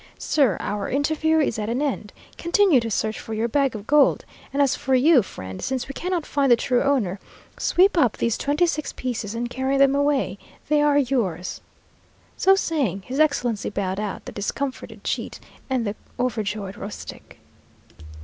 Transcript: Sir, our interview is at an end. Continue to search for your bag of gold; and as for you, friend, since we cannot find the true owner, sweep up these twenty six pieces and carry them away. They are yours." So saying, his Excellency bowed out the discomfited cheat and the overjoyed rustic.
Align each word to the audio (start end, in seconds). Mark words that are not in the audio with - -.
Sir, 0.17 0.57
our 0.59 0.89
interview 0.89 1.37
is 1.37 1.59
at 1.59 1.69
an 1.69 1.79
end. 1.79 2.11
Continue 2.35 2.79
to 2.79 2.89
search 2.89 3.19
for 3.19 3.35
your 3.35 3.47
bag 3.47 3.75
of 3.75 3.85
gold; 3.85 4.25
and 4.51 4.59
as 4.59 4.75
for 4.75 4.95
you, 4.95 5.21
friend, 5.21 5.61
since 5.61 5.87
we 5.87 5.93
cannot 5.93 6.25
find 6.25 6.51
the 6.51 6.55
true 6.55 6.81
owner, 6.81 7.19
sweep 7.59 7.95
up 7.99 8.17
these 8.17 8.35
twenty 8.35 8.65
six 8.65 8.91
pieces 8.93 9.35
and 9.35 9.51
carry 9.51 9.77
them 9.77 9.93
away. 9.93 10.39
They 10.69 10.81
are 10.81 10.97
yours." 10.97 11.61
So 12.35 12.55
saying, 12.55 13.03
his 13.05 13.19
Excellency 13.19 13.69
bowed 13.69 13.99
out 13.99 14.25
the 14.25 14.31
discomfited 14.31 15.03
cheat 15.03 15.39
and 15.69 15.85
the 15.85 15.93
overjoyed 16.19 16.77
rustic. 16.77 17.37